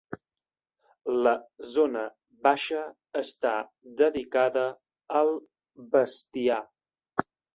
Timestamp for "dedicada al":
4.01-5.29